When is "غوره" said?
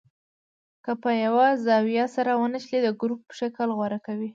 3.77-3.99